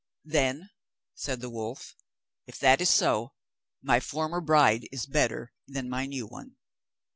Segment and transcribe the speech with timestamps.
[0.25, 0.71] 'Then,'
[1.13, 1.95] said the wolf,
[2.47, 3.33] 'if that is so,
[3.83, 6.57] my former bride is better than my new one.